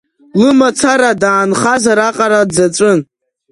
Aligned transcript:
Лымацара 0.39 1.11
даанхазар 1.21 1.99
аҟара, 2.07 2.41
дзаҵәын. 2.49 2.99